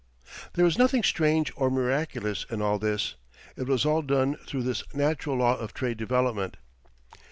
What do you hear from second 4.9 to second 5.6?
natural law